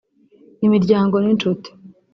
[0.65, 1.69] Imiryango n’inshuti